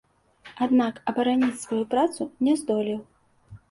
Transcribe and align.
Аднак 0.67 0.95
абараніць 1.13 1.53
сваю 1.67 1.81
працу 1.95 2.31
не 2.49 2.61
здолеў. 2.65 3.03